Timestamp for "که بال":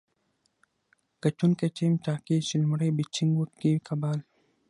3.85-4.19